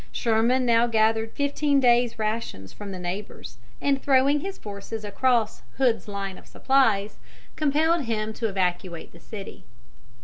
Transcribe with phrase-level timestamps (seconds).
[0.11, 6.07] Sherman now gathered fifteen days' rations from the neighbors, and, throwing his forces across Hood's
[6.07, 7.19] line of supplies,
[7.55, 9.63] compelled him to evacuate the city.